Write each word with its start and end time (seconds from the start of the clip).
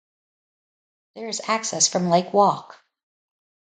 There 1.13 1.27
is 1.27 1.43
access 1.47 1.87
from 1.87 2.09
Lake 2.09 2.33
Walk. 2.33 2.83